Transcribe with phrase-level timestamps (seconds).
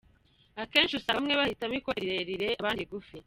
[0.63, 3.17] Akenshi usanga bamwe bahitamo ikote rirerire, abandi irigufi.